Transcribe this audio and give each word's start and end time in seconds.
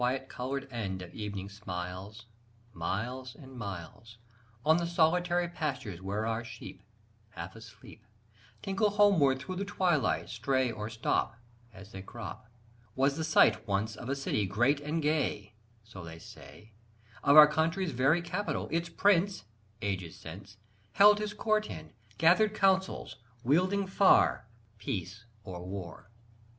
]Where 0.01 0.13
the 0.13 0.15
quiet 0.17 0.29
coloured 0.29 0.67
end 0.71 1.03
of 1.03 1.13
evening 1.13 1.47
smiles 1.47 2.25
Miles 2.73 3.35
and 3.35 3.55
miles 3.55 4.17
On 4.65 4.77
the 4.77 4.87
solitary 4.87 5.47
pastures 5.47 6.01
where 6.01 6.25
our 6.25 6.43
sheep 6.43 6.81
Half 7.29 7.55
asleep 7.55 8.03
Tinkle 8.63 8.89
homeward 8.89 9.37
thro' 9.37 9.53
the 9.53 9.63
twilight, 9.63 10.27
stray 10.29 10.71
or 10.71 10.89
stop 10.89 11.37
As 11.71 11.91
they 11.91 12.01
crop 12.01 12.49
Was 12.95 13.15
the 13.15 13.23
site 13.23 13.67
once 13.67 13.95
of 13.95 14.09
a 14.09 14.15
city 14.15 14.47
great 14.47 14.79
and 14.81 15.03
gay, 15.03 15.53
(So 15.83 16.03
they 16.03 16.17
say) 16.17 16.71
Of 17.23 17.37
our 17.37 17.45
country's 17.47 17.91
very 17.91 18.23
capital, 18.23 18.69
its 18.71 18.89
prince 18.89 19.43
Ages 19.83 20.15
since 20.15 20.57
Held 20.93 21.19
his 21.19 21.35
court 21.35 21.69
in, 21.69 21.93
gathered 22.17 22.55
councils, 22.55 23.17
wielding 23.43 23.85
far 23.85 24.47
Peace 24.79 25.25
or 25.43 25.63
war. 25.63 26.09